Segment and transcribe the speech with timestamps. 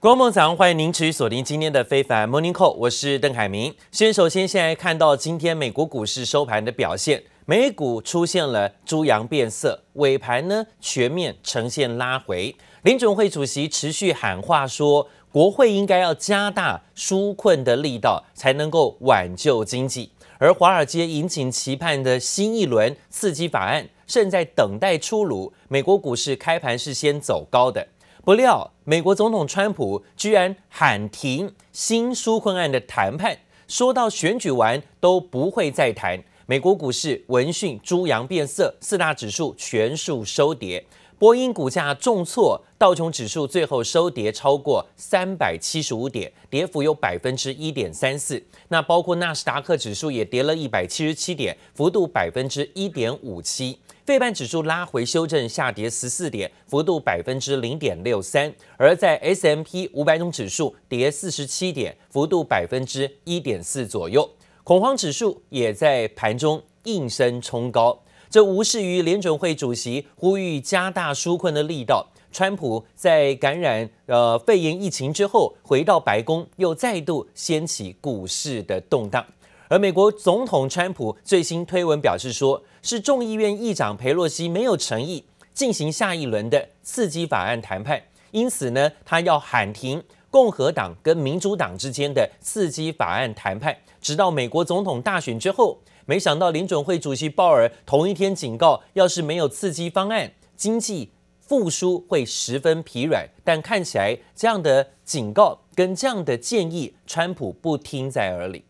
[0.00, 3.74] 观众早上欢迎您持续锁定今天的非凡 Morning Call，我是邓凯明。
[3.92, 12.56] 先首先先来看到今天美国股市收盘的表现，美股出现了猪羊变色，尾盘呢全面呈现拉回。
[12.80, 20.10] 联准会主席持续喊话说，国会应该要加大纾困的力道，才能够挽救经济。
[20.38, 27.86] 而华尔街引颈期盼的新一轮刺激法案正在等待出炉，美国股市开盘是先走高的。
[28.22, 36.20] 不料，美国总统川普居然喊停新纾困案的谈判，说到选举完都不会再谈。
[36.44, 40.84] 美国股市闻讯猪羊变色，四大指数全数收跌。
[41.20, 48.42] 波音股价重挫，道琼指数最后收跌超过三百七十五点，跌幅有百分之一点三四。
[48.68, 53.78] 那包括纳斯达克指数也跌了一百七十七点，幅度百分之一点五七。
[54.06, 64.26] 费半指数拉回修正，下跌十四点，幅度百分之零点六三；而在 S M P 五百种指数跌四十七点，幅度百分之一点四左右。
[64.64, 68.00] 恐慌指数也在盘中应声冲高，
[68.30, 72.06] 这无视于联准会主席呼吁加大纾困的力道。
[72.30, 79.26] 川普在感染呃肺炎疫情之后回到白宫，又再度掀起股市的动荡。
[79.66, 95.76] 而美国总统川普最新推文表示说，是众议院议长裴洛西没有诚意进行下一轮的刺激法案谈判，因此呢，他要喊停共和党跟民主党之间的刺激法案谈判，直到美国总统大选之后。
[96.09, 103.27] 没想到联准会主席鲍尔同一天警告，要是没有刺激方案，经济复苏会十分疲软。
[103.43, 108.65] 但看起来这样的警告跟这样的建议，川普不听在耳里。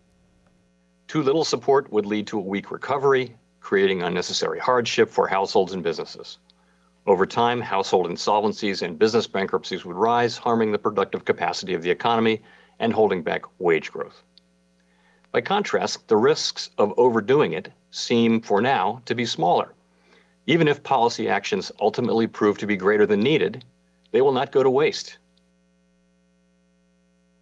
[1.08, 5.84] Too little support would lead to a weak recovery, creating unnecessary hardship for households and
[5.84, 6.38] businesses.
[7.06, 11.92] Over time, household insolvencies and business bankruptcies would rise, harming the productive capacity of the
[11.92, 12.42] economy
[12.80, 14.24] and holding back wage growth.
[15.33, 19.69] By contrast, the risks of overdoing it seem, for now, to be smaller.
[20.47, 23.63] Even if policy actions ultimately prove to be greater than needed,
[24.13, 25.19] they will not go to waste.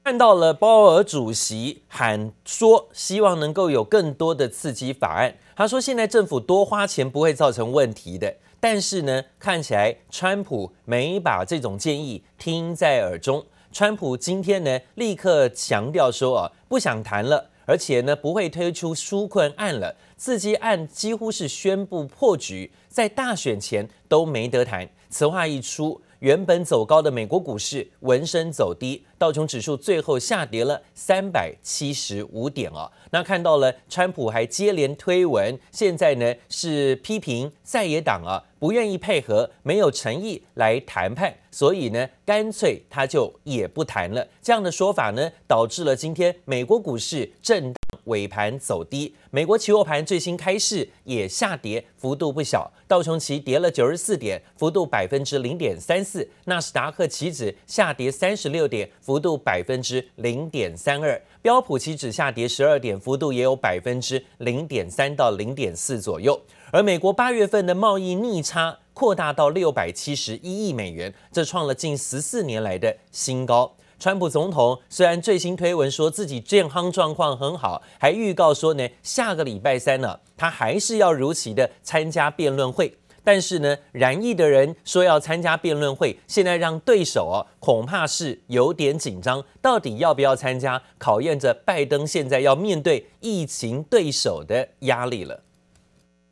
[0.05, 5.37] 看到了鲍尔主席喊说，希望能够有更多的刺激法案。
[5.55, 8.37] 他说，现在政府多花钱不会造成问题的。
[8.61, 13.47] 但是呢，看起来川普没把这种建议听在耳中。
[13.71, 19.95] 川普今天呢，立刻强调说啊，不想谈了，而且呢，不会推出纾困案了。
[20.17, 24.89] 刺激案几乎是宣布破局，在大选前都没得谈。
[25.11, 26.01] 此话一出。
[26.21, 32.91] 原本走高的美国股市闻声走低，道琼指数最后下跌了三百七十五点啊。
[33.11, 44.27] 那看到了川普还接连推文，现在呢是批评在野党啊不愿意配合，没有诚意来谈判，所以呢干脆他就也不谈了。
[44.43, 47.78] 这样的说法呢导致了今天美国股市震荡。
[48.09, 52.71] 尾盘走低，美国期货盘最新开市也下跌，幅度不小。
[52.87, 66.41] 道琼期跌了九十四点，幅度百分之零点三四；纳斯达克期指下跌三十六点，幅度百分之零点三二；标普期指下跌十二点，幅度也有百分之零点三到零点四左右。
[66.71, 73.75] 而美国八月份的贸易逆差扩大到六百七十一亿美元，这创了近十四年来的新高。
[73.99, 82.97] 川普总统虽然最新推文说自己健康状况很好，还预告说呢，下个礼拜三呢，他还是要如期的参加辩论会。
[83.25, 95.43] 但是呢，染疫的人说要参加辩论会，现在让对手哦，恐怕是有点紧张，到底要不要参加，考验着拜登现在要面对疫情对手的压力了。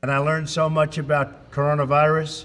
[0.00, 2.44] And I learned so much about coronavirus,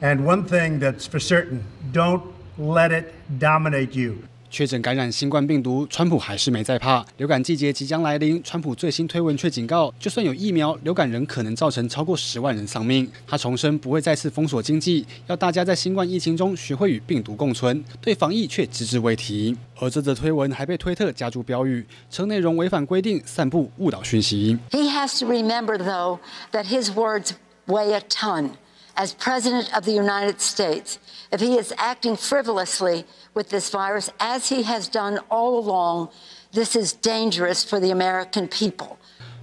[0.00, 1.60] and one thing that's for certain,
[1.92, 2.22] don't
[2.58, 3.06] Let it
[3.40, 4.16] dominate you.
[4.50, 7.02] 确诊感染新冠病毒，川普还是没在怕。
[7.16, 13.10] 流感季节即将来临，川普最新推文却警告，就算有疫苗，流感仍可能造成超过十万人丧命。
[13.26, 19.56] 他重申不会再次封锁经济，要大家在新冠疫情中学会与病毒共存，对防疫却只字未提。
[19.78, 24.58] 而这则推文还被推特加注标语，称内容违反规定，散布误导讯息。
[24.70, 26.18] He has to remember, though,
[26.52, 27.30] that his words
[27.66, 28.50] weigh a ton.
[28.96, 30.98] As President of the United States,
[31.30, 33.04] if he is acting frivolously
[33.34, 36.10] with this virus, as he has done all along,
[36.52, 38.98] this is dangerous for the American people.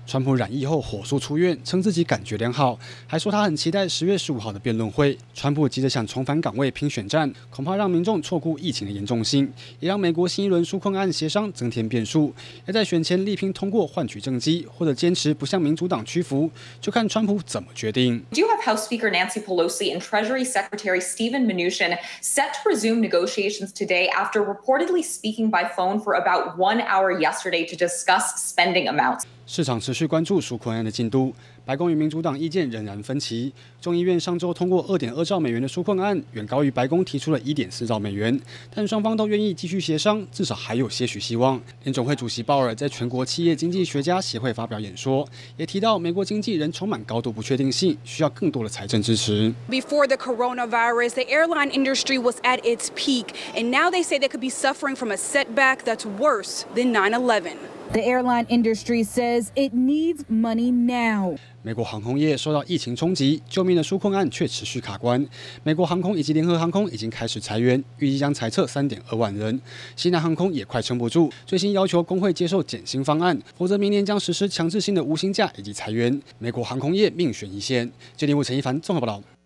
[0.09, 5.15] 川普染疫后火速出院，称自己感觉良好，还说他很期待十月十五号的辩论会。
[5.35, 12.33] 川普急着想重返岗位拼选战，恐怕让民众错估疫情的严重性，也让美国新一轮纾困案协商增添变数。
[12.65, 16.49] 要在选前力拼通过换取政绩，或者坚持不向民主党屈服，
[16.81, 18.19] 就看川普怎么决定。
[18.31, 23.71] Do you have House Speaker Nancy Pelosi and Treasury Secretary Steven Mnuchin set to resume negotiations
[23.71, 29.27] today after reportedly speaking by phone for about one hour yesterday to discuss spending amounts.
[29.51, 31.33] 市场持续关注纾困案的进度，
[31.65, 33.51] 白宫与民主党意见仍然分歧。
[33.81, 38.39] 众议院上周通过二点二兆美元的纾困案，远高于白宫提出了一点四兆美元，
[38.71, 41.59] 但双方都愿意继续协商，至少还有些许希望。
[41.83, 49.51] 联总会主席鲍尔在全国企业经济学家协会发表演说，也提到美国经济仍充满高度不确定性，需要更多的财政支持。
[49.67, 54.41] Before the coronavirus, the airline industry was at its peak, and now they say they could
[54.41, 57.78] be suffering from a setback that's worse than 9/11.
[57.91, 61.35] The airline industry says it needs money now.
[61.63, 65.27] 美国航空业受到疫情冲击，救命的纾困案却持续卡关。
[65.63, 69.59] 美国航空以及联合航空已经开始裁员，预计将裁撤三点二万人。
[69.95, 76.21] 西南航空也快撑不住，最新要求工会接受减薪方案，否则明年将实施强制性的无薪假以及裁员。
[76.37, 77.91] 美国航空业命悬一线。
[78.15, 79.38] 记者陈一凡综合报道。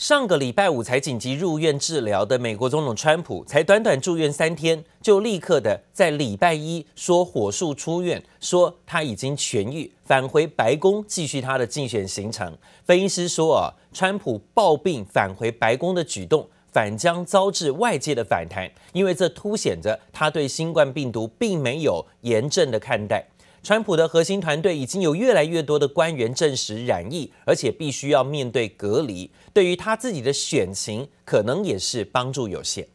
[0.00, 12.56] 上个礼拜五才紧急入院治疗的美国总统川普，才短短住院三天，就立刻的在礼拜一说火速出院，说他已经痊愈，返回白宫继续他的竞选行程。
[12.86, 23.28] 分析师说啊，川普抱病返回白宫的举动，反将遭致外界的反弹，因为这凸显着他对新冠病毒并没有严正的看待。
[23.62, 29.30] 川普的核心团队已经有越来越多的官员证实染疫，而且必须要面对隔离。
[29.52, 32.88] 对于他自己的选情，可能也是帮助有限。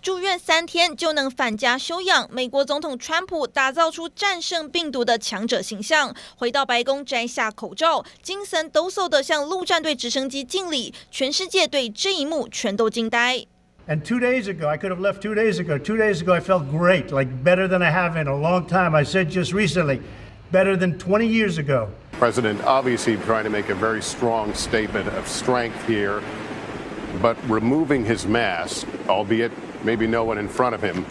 [0.00, 13.44] 住院三天就能返家休养，美国总统川普打造出战胜病毒的强者形象，回到白宫摘下口罩，精神抖擞地向陆战队直升机敬礼，全世界对这一幕全都惊呆。
[13.88, 15.78] And two days ago, I could have left two days ago.
[15.78, 18.94] Two days ago, I felt great, like better than I have in a long time.
[18.94, 20.02] I said just recently,
[20.52, 21.90] better than 20 years ago.
[22.12, 26.22] President obviously trying to make a very strong statement of strength here,
[27.22, 29.52] but removing his mask, albeit
[29.84, 31.06] maybe no one in front of him.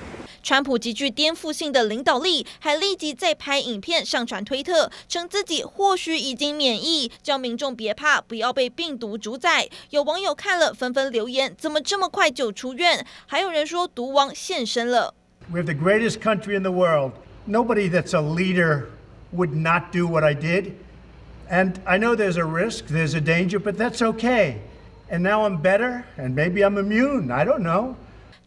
[0.48, 9.68] 川普极具颠覆性的领导力，还立即再拍影片上传推特，称自己或许已经免疫，叫民众别怕，不要被病毒主宰。
[9.90, 13.06] 有网友看了纷纷留言：怎么这么快就出院？
[13.26, 15.14] 还有人说毒王现身了。
[15.52, 17.12] We have the greatest country in the world.
[17.46, 18.86] Nobody that's a leader
[19.36, 20.72] would not do what I did.
[21.52, 24.60] And I know there's a risk, there's a danger, but that's okay.
[25.12, 27.32] And now I'm better, and maybe I'm immune.
[27.32, 27.98] I don't know.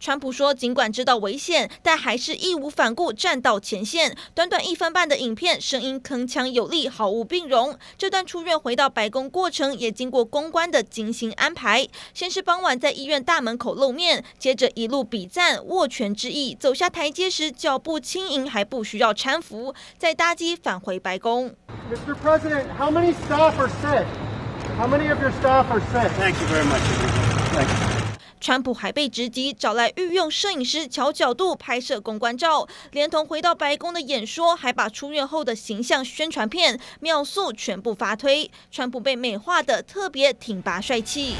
[0.01, 4.17] 川普说，尽管知道危险，但还是义无反顾站到前线。
[4.33, 7.77] 短短一分半的影片，声音铿锵有力，毫无病容。
[7.99, 11.87] 这段出院回到白宫过程，也经过公关的精心安排。
[12.15, 16.55] 先是傍晚在医院大门口露面，接着一路比赞、握拳致意。
[16.55, 19.75] 走下台阶时，脚步轻盈，还不需要搀扶。
[19.99, 21.53] 再搭机返回白宫。
[21.91, 22.15] Mr.
[22.23, 24.07] President, how many staff are sick?
[24.79, 26.09] How many of your staff are sick?
[26.17, 26.81] Thank you very much.
[27.53, 28.00] Thank you.
[28.41, 38.49] 川普还被直击，找来御用摄影师乔角度拍摄公关照，连同回到白宫的演说，还把出院后的形象宣传片秒速全部发推。
[38.71, 41.35] 川普被美化的特别挺拔帅气。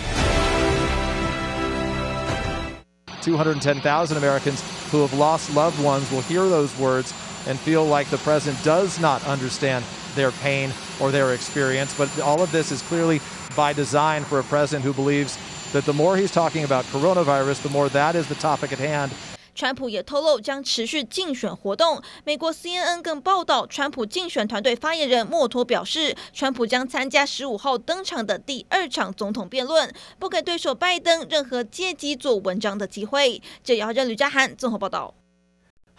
[3.23, 4.59] 210,000 Americans
[4.91, 7.11] who have lost loved ones will hear those words
[7.47, 9.81] and feel like the president does not understand
[10.15, 10.69] their pain
[10.99, 11.89] or their experience.
[11.97, 13.21] But all of this is clearly
[13.55, 15.37] by design for a president who believes
[15.73, 19.09] that the more he's talking about coronavirus, the more that is the topic at hand.
[19.53, 22.01] 川普也透露将持续竞选活动。
[22.23, 33.41] 美国 CNN 更报道，川普竞选团队发言人莫托表示，川普将参加十五号登场的第二场总统辩论，不给对手拜登任何借机做文章的机会。
[33.61, 35.13] 这也要任、吕家涵综合报道。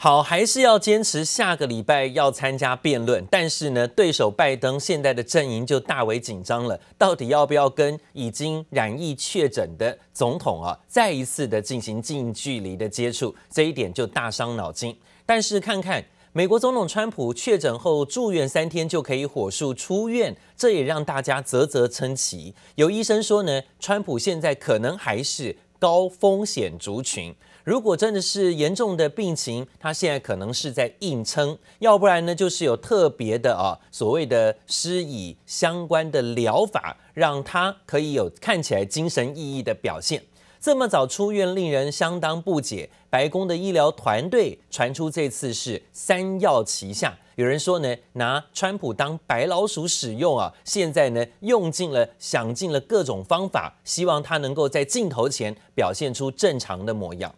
[0.03, 14.99] 好，还是要坚持下个礼拜要参加辩论，但是呢，对手拜登现在的阵营就大为紧张了，到底要不要跟已经染疫确诊的总统啊，再一次的进行近距离的接触，这一点就大伤脑筋。
[15.25, 22.53] 但是看看美国总统川普确诊后住院三天就可以火速出院，这也让大家啧啧称奇。
[22.75, 27.33] 有医生说呢，川普现在可能还是高风险族群。
[27.65, 40.21] 如果真的是严重的病情，他现在可能是在硬撑，要不然呢，就是有特别的啊所谓的施以相关的疗法，让他可以有看起来精神奕奕的表现。
[40.61, 42.89] 这么早出院，令人相当不解。
[43.11, 57.33] 白宫的医疗团队传出这次是三药齐下，有人说呢，拿川普当白老鼠使用啊，现在呢用尽了想尽了各种方法，希望他能够在镜头前表现出正常的模样。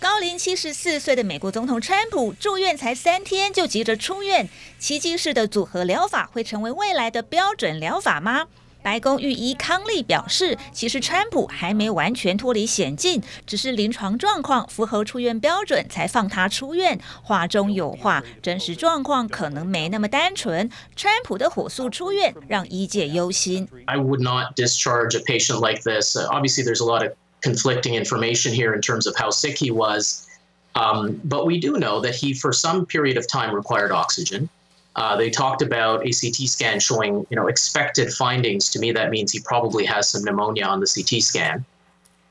[0.00, 8.46] 高龄七十四岁的美国总统川普住院才三天就急着出院，奇迹式的组合疗法会成为未来的标准疗法吗？
[8.82, 16.98] 白宫御医康利表示，其实川普还没完全脱离险境，只是临床状况符合出院标准才放他出院。
[17.22, 20.70] 话中有话，真实状况可能没那么单纯。
[20.96, 23.68] 川普的火速出院让医界忧心。
[23.84, 26.16] I would not discharge a patient like this.
[26.16, 30.26] Obviously, there's a lot of conflicting information here in terms of how sick he was.
[30.74, 34.48] Um, but we do know that he, for some period of time, required oxygen.
[34.96, 38.70] Uh, they talked about a CT scan showing, you know, expected findings.
[38.70, 41.64] To me, that means he probably has some pneumonia on the CT scan.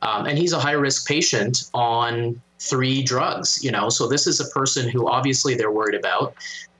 [0.01, 4.39] Um, and he's a high risk patient on three drugs, you know, so this is
[4.39, 6.35] a person who obviously they're worried about.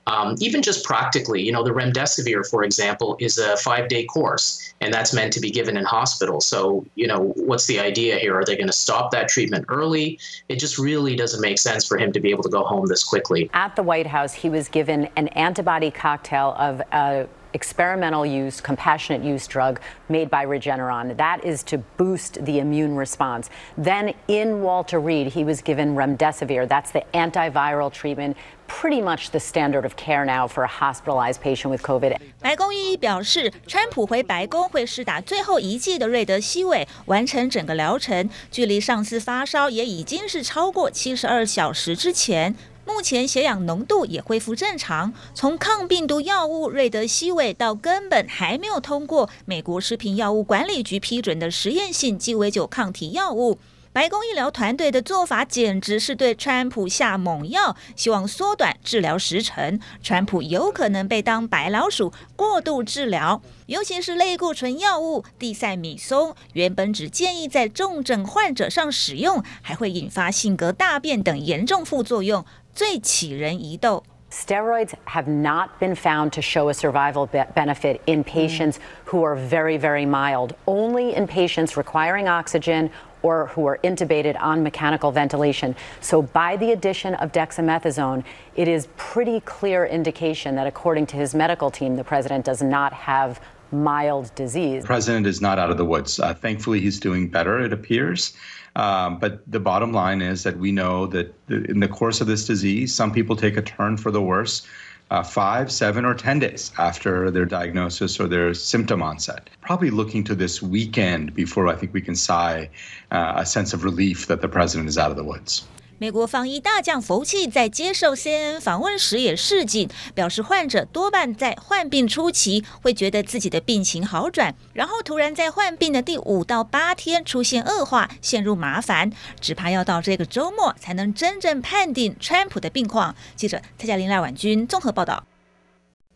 [0.06, 4.72] Um, even just practically, you know, the remdesivir, for example, is a five day course,
[4.80, 6.40] and that's meant to be given in hospital.
[6.40, 8.36] So, you know, what's the idea here?
[8.36, 10.18] Are they going to stop that treatment early?
[10.48, 13.04] It just really doesn't make sense for him to be able to go home this
[13.04, 13.50] quickly.
[13.52, 19.23] At the White House, he was given an antibody cocktail of uh, experimental use, compassionate
[19.23, 21.15] use drug made by Regeneron.
[21.15, 23.49] That is to boost the immune response.
[23.77, 26.67] Then in Walter Reed, he was given remdesivir.
[26.67, 28.35] That's the antiviral treatment.
[28.67, 32.17] Pretty much the standard of care now for a hospitalized patient with COVID.
[32.41, 38.29] 白宫医表示，川普回白宫会施打最后一剂的瑞德西韦，完成整个疗程。
[38.51, 42.55] 距离上次发烧也已经是超过七十二小时之前。
[42.92, 45.12] 目前血氧浓度也恢复正常。
[45.34, 53.58] 从抗病毒药物瑞德西韦到根本还没有通过美国食品药物管理局批准的实验性鸡尾酒抗体药物，
[53.92, 59.80] 白宫医疗团队的做法简直是对川普下猛药，希望缩短治疗时程。
[60.02, 72.44] 川普有可能被当白老鼠过度治疗，尤其是类固醇药物地塞米松，原本只建议在重症患者上使用，还会引发性格大变等严重副作用。
[72.73, 74.03] 最启人疑窦。
[74.31, 79.77] Steroids have not been found to show a survival be benefit in patients who are very,
[79.77, 82.89] very mild, only in patients requiring oxygen
[83.21, 85.73] or who are intubated on mechanical ventilation.
[86.01, 91.33] So by the addition of dexamethasone, it is pretty clear indication that according to his
[91.33, 93.39] medical team, the president does not have
[93.71, 94.83] mild disease.
[94.83, 96.19] The president is not out of the woods.
[96.19, 98.33] Uh, thankfully, he's doing better, it appears.
[98.76, 102.46] Um, but the bottom line is that we know that in the course of this
[102.46, 104.66] disease, some people take a turn for the worse
[105.10, 109.50] uh, five, seven, or 10 days after their diagnosis or their symptom onset.
[109.60, 112.70] Probably looking to this weekend before I think we can sigh
[113.10, 115.66] uh, a sense of relief that the president is out of the woods.
[116.00, 133.14] 美国防疫大将福奇在接受 CNN 访问时也示警，表示患者多半在患病初期会觉得自己的病情好转，然后突然在患病的第五到八天出现恶化，陷入麻烦，只怕要到这个周末才能真正判定川普的病况。
[133.36, 135.29] 记者蔡嘉玲、赖婉君综合报道。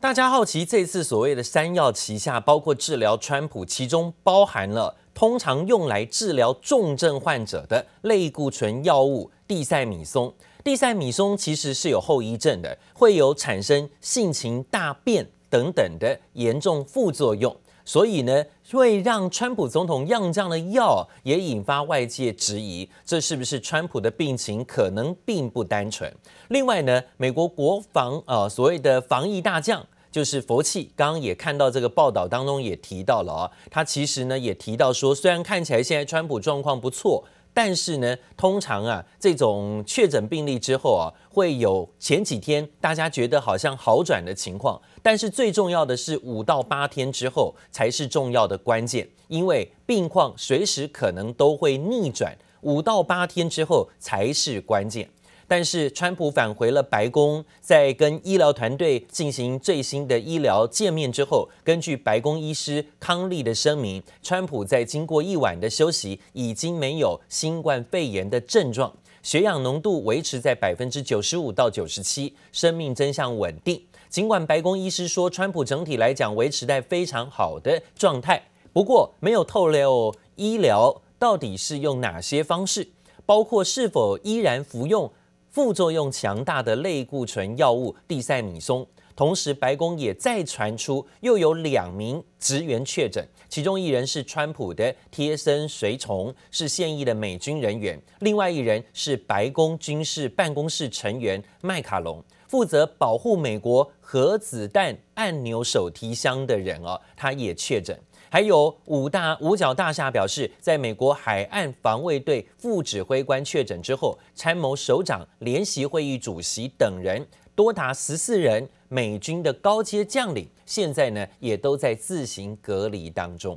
[0.04, 9.30] 大家好奇这次所谓的三药旗下，包括治疗川普，其中包含了通常用来治疗重症患者的类固醇药物。
[9.48, 10.30] 地塞米松，
[10.62, 17.56] 地塞米松其实是有后遗症的，会有产生性情大变等等的严重副作用，
[17.86, 26.14] 所以呢，会让川普总统用这样的药，也引发外界质疑，这是不是川普的病情可能并不单纯？
[26.48, 29.82] 另外呢，美国国防呃所谓的防疫大将
[30.14, 37.24] 就是佛奇，刚刚也看到这个报道当中也提到了啊，他其实呢也提到说，虽然看起来现在川普状况不错。
[37.56, 55.08] 但是呢，通常啊，这种确诊病例之后啊，会有前几天大家觉得好像好转的情况，但是最重要的是五到八天之后才是重要的关键，因为病况随时可能都会逆转，五到八天之后才是关键。
[55.46, 68.90] 但是，川普返回了白宫，在跟医疗团队进行最新的医疗见面之后，根据白宫医师康利的声明，川普在经过一晚的休息，已经没有新冠肺炎的症状，
[69.22, 73.82] 血氧浓度维持在百分之九十五到九十七，生命征象稳定。
[74.08, 82.88] 尽管白宫医师说，川普整体来讲维持在非常好的状态，不过没有透露医疗到底是用哪些方式，
[83.26, 85.12] 包括是否依然服用。
[85.54, 88.84] 副作用强大的类固醇药物地塞米松，
[89.14, 107.96] 同时，白宫也再传出又有两名职员确诊，其中一人是川普的贴身随从，是现役的美军人员；另外一人是白宫军事办公室成员麦卡龙，负责保护美国核子弹按钮手提箱的人哦，他也确诊。
[108.34, 117.24] 还有五大五角大厦表示，在美国海岸防卫队副指挥官确诊之后，参谋首长联席会议主席等人
[117.54, 123.56] 多达十四人，美军的高阶将领现在呢也都在自行隔离当中。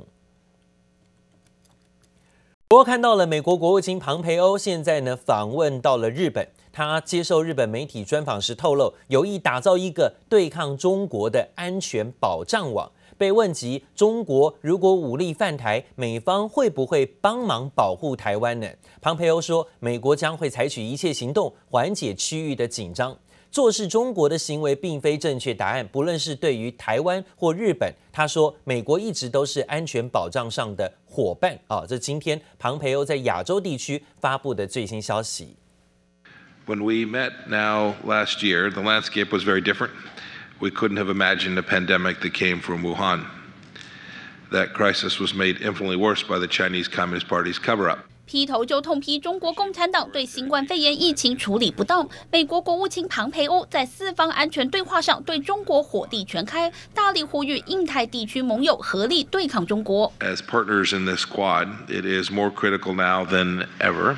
[2.68, 12.88] 不过看到了美国国务卿庞培欧现在呢访问到了日本，他接受日本媒体专访时透露，有意打造一个对抗中国的安全保障网。
[13.18, 18.68] 被问及中国如果武力犯台，美方会不会帮忙保护台湾呢？
[19.02, 23.18] 庞培欧说，美国将会采取一切行动缓解区域的紧张。
[23.50, 31.84] 做事中国的行为并非正确答案，不论是对于台湾或日本，他说，美国一直都是安全保障上的伙伴啊。
[31.88, 35.56] 这今天庞培欧在亚洲地区发布的最新消息。
[36.66, 39.92] When we met now last year, the landscape was very different.
[40.59, 43.25] We couldn't have imagined a pandemic that came from Wuhan.
[44.51, 47.99] That crisis was made infinitely worse by the Chinese Communist Party's cover-up.
[48.25, 52.07] 劈头就痛批中国共产党对新冠肺炎疫情处理不当。
[52.31, 60.11] 美国国务卿庞培欧在四方安全对话上对中国火力全开，大力呼吁印太地区盟友合力对抗中国。
[60.19, 64.15] As partners in this squad, it is more critical now than ever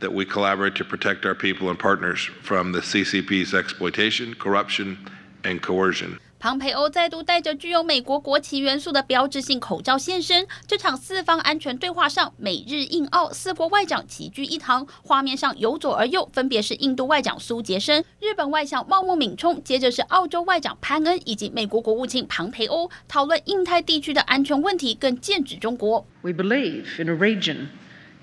[0.00, 4.98] that we collaborate to protect our people and partners from the CCP's exploitation, corruption,
[5.43, 6.17] And coercion.
[6.39, 10.47] 庞培欧再度戴着具有美国国旗元素的标志性口罩现身。
[10.65, 14.87] 这场四方安全对话上，美日印澳四国外长齐聚一堂。
[15.03, 26.07] 画面上由左而右，分别是印度外长苏杰生、日本外相茂木敏充，接着是澳洲外长潘恩以及美国国务卿庞培欧，讨论印太地区的安全问题，更剑指中国。
[26.23, 27.67] We believe in a region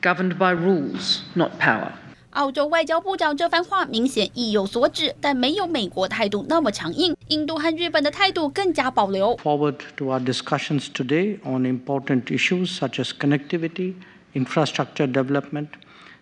[0.02, 1.92] governed by rules, not power.
[2.32, 7.16] 澳洲外交部长这番话明显意有所指，但没有美国态度那么强硬。
[7.28, 9.36] 印度和日本的态度更加保留。
[9.38, 13.94] Forward to our discussions today on important issues such as connectivity,
[14.34, 15.68] infrastructure development,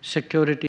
[0.00, 0.68] security.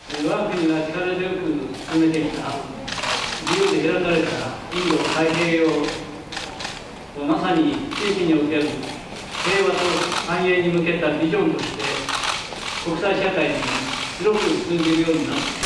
[14.19, 15.56] 広く進んでいるようにな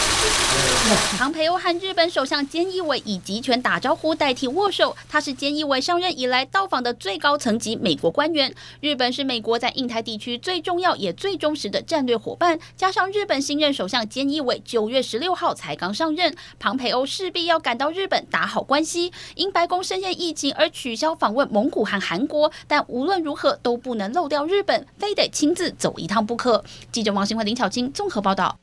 [1.17, 4.93] 庞培欧和日本首相菅义伟以集权打招呼代替握手。
[5.07, 8.53] 他是菅义伟上任以来到访的最高层级美国官员。
[8.81, 12.59] 日本是美国在印太地区最重要也最忠实的战略伙伴。
[12.75, 19.13] 加上日本新任首相菅义伟九月十六号才刚上任，庞培欧势必要赶到日本打好关系。
[19.35, 26.65] 因白宫深陷疫情而取消访问蒙古和韩国，但无论如何都不能漏掉日本，非得亲自走一趟不可。
[26.91, 28.60] 记者王新辉、林巧清综合报道。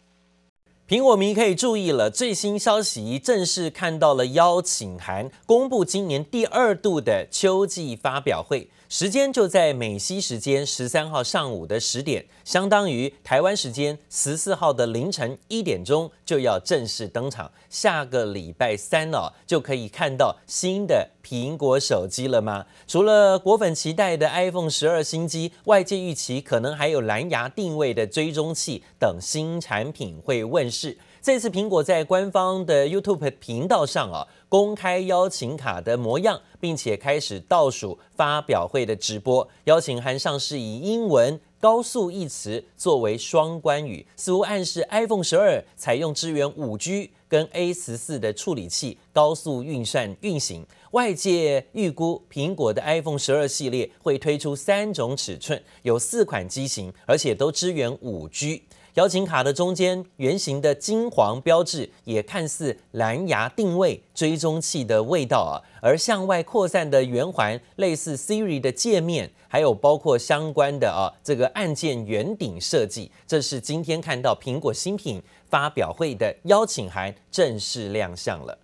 [0.89, 8.71] 苹果迷可以注意了，最新消息正式看到了邀请函，公布今年第二度的秋季发表会。
[8.91, 17.53] 时间就在美西时间十三号上午的十点，相当于台湾时间十四号的凌晨一点钟就要正式登场。
[17.69, 22.65] 下个礼拜三哦，就可以看到新的苹果手机了吗？
[22.87, 30.97] 除了果粉期待的 iPhone 十二新机，外界预期可能还有蓝牙定位的追踪器等新产品会问世。
[31.29, 39.47] 这次苹果在官方的 YouTube 频道上啊，公开邀请卡的模样，并且开始倒数发表会的直播。
[39.65, 50.65] 邀请函上是以英文“高速”一词作为双关语，似乎暗示 iPhone 十二采用支援五 G 跟 A 十四的处理器，高速运算运行。
[50.93, 58.63] 外界预估苹果的 iPhone 十二系列会推出三种尺寸，有四款机型，而且都支援五 G。
[58.99, 65.63] 邀请卡的中间圆形的金黄标志，也看似蓝牙定位追踪器的味道啊。
[65.81, 73.09] 而向外扩散的圆环，类似 Siri 的界面，还有包括相关的啊这个按键圆顶设计。
[73.25, 78.59] 这是今天看到苹果新品发表会的邀请函正式亮相了。